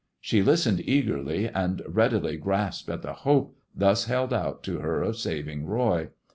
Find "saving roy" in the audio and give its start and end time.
5.17-6.09